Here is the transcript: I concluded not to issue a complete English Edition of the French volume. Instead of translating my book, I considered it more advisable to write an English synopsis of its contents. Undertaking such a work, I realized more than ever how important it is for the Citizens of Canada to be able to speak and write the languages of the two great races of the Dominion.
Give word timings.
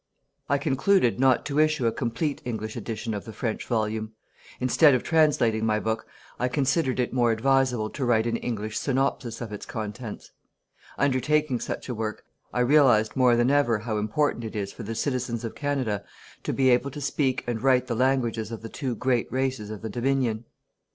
I 0.49 0.57
concluded 0.57 1.19
not 1.19 1.45
to 1.45 1.59
issue 1.59 1.85
a 1.85 1.91
complete 1.91 2.41
English 2.43 2.75
Edition 2.75 3.13
of 3.13 3.23
the 3.23 3.31
French 3.31 3.67
volume. 3.67 4.13
Instead 4.59 4.95
of 4.95 5.03
translating 5.03 5.63
my 5.63 5.79
book, 5.79 6.07
I 6.39 6.47
considered 6.47 6.99
it 6.99 7.13
more 7.13 7.31
advisable 7.31 7.87
to 7.91 8.03
write 8.03 8.25
an 8.25 8.37
English 8.37 8.79
synopsis 8.79 9.41
of 9.41 9.53
its 9.53 9.67
contents. 9.67 10.31
Undertaking 10.97 11.59
such 11.59 11.87
a 11.87 11.93
work, 11.93 12.25
I 12.51 12.61
realized 12.61 13.15
more 13.15 13.35
than 13.35 13.51
ever 13.51 13.77
how 13.77 13.99
important 13.99 14.43
it 14.43 14.55
is 14.55 14.73
for 14.73 14.81
the 14.81 14.95
Citizens 14.95 15.43
of 15.45 15.53
Canada 15.53 16.03
to 16.41 16.51
be 16.51 16.69
able 16.71 16.89
to 16.89 16.99
speak 16.99 17.43
and 17.45 17.61
write 17.61 17.85
the 17.85 17.93
languages 17.93 18.51
of 18.51 18.63
the 18.63 18.69
two 18.69 18.95
great 18.95 19.31
races 19.31 19.69
of 19.69 19.83
the 19.83 19.89
Dominion. 19.91 20.45